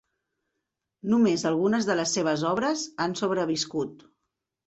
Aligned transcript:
Només 1.13 1.43
algunes 1.49 1.89
de 1.89 1.97
les 2.01 2.15
seves 2.17 2.45
obres 2.53 2.85
han 3.05 3.15
sobreviscut. 3.21 4.05